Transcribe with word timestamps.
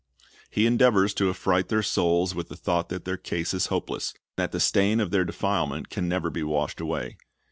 He 0.49 0.65
endeavors 0.65 1.13
to 1.13 1.29
affright 1.29 1.67
their 1.67 1.83
souls 1.83 2.33
with 2.33 2.49
the 2.49 2.55
thought 2.55 2.89
that 2.89 3.05
their 3.05 3.17
case 3.17 3.53
is 3.53 3.67
hopeless, 3.67 4.15
that 4.35 4.51
the 4.51 4.59
stain 4.59 4.99
of 4.99 5.11
their 5.11 5.25
defilement 5.25 5.89
can 5.91 6.07
never 6.09 6.31
be 6.31 6.41
washed 6.41 6.81
away. 6.81 7.17